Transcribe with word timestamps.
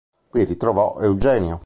Qui 0.31 0.43
ritrovò 0.45 0.95
Eugenio. 0.99 1.59